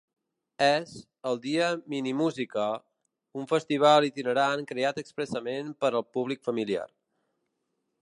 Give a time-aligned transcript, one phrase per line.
[0.67, 0.93] És
[1.31, 2.65] ‘El dia minimúsica’,
[3.43, 6.89] un festival itinerant creat expressament per al públic familiar.